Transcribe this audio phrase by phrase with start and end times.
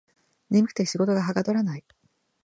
[0.49, 1.85] 眠くて仕事がはかどらない